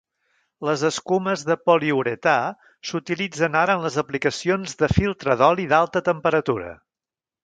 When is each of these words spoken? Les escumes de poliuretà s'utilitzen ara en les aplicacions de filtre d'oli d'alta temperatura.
Les 0.67 0.83
escumes 0.87 1.41
de 1.49 1.57
poliuretà 1.69 2.33
s'utilitzen 2.91 3.57
ara 3.63 3.75
en 3.81 3.87
les 3.89 3.97
aplicacions 4.05 4.73
de 4.83 4.89
filtre 4.95 5.37
d'oli 5.43 5.67
d'alta 5.75 6.03
temperatura. 6.09 6.71